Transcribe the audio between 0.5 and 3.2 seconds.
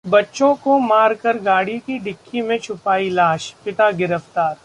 को मार कर गाड़ी की डिक्की में छुपाई